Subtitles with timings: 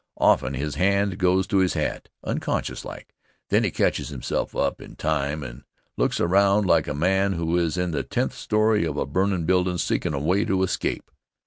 [0.17, 3.13] Often his hand goes to his hat, unconscious like,
[3.49, 5.61] then he catches himself up in time and
[5.95, 9.77] looks around like a man who is in the tenth story of a burnin' building'
[9.77, 11.11] seekin' a way to escape.